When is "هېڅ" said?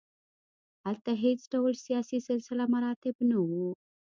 1.23-1.39